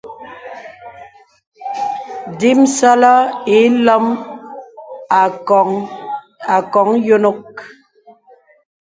Dīmə̄sɔlɔ 2.39 3.13
ilom 3.59 4.05
àkɔ̀n 6.55 6.89
yònok. 7.07 7.51